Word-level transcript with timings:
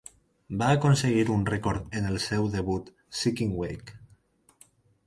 Va 0.61 0.69
aconseguir 0.77 1.25
un 1.35 1.45
rècord 1.55 1.99
en 2.01 2.09
el 2.13 2.19
seu 2.25 2.51
debut 2.57 2.91
"sekiwake". 3.21 3.99